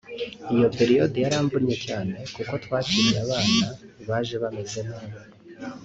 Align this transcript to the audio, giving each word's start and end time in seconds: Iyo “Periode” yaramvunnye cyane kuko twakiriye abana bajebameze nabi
Iyo 0.53 0.67
“Periode” 0.77 1.15
yaramvunnye 1.25 1.75
cyane 1.85 2.13
kuko 2.35 2.53
twakiriye 2.63 3.17
abana 3.25 3.67
bajebameze 4.07 4.79
nabi 4.87 5.17